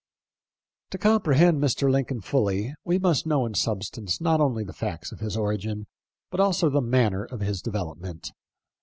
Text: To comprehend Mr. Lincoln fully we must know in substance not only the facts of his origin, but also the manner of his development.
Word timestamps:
To 0.89 0.97
comprehend 0.97 1.61
Mr. 1.61 1.87
Lincoln 1.87 2.21
fully 2.21 2.73
we 2.83 2.97
must 2.97 3.27
know 3.27 3.45
in 3.45 3.53
substance 3.53 4.19
not 4.19 4.41
only 4.41 4.63
the 4.63 4.73
facts 4.73 5.11
of 5.11 5.19
his 5.19 5.37
origin, 5.37 5.85
but 6.31 6.39
also 6.39 6.71
the 6.71 6.81
manner 6.81 7.23
of 7.25 7.41
his 7.41 7.61
development. 7.61 8.31